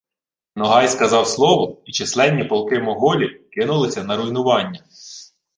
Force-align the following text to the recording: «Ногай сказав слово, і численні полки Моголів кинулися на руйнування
«Ногай 0.55 0.87
сказав 0.89 1.27
слово, 1.27 1.81
і 1.85 1.91
численні 1.91 2.43
полки 2.43 2.79
Моголів 2.79 3.49
кинулися 3.51 4.03
на 4.03 4.17
руйнування 4.17 4.83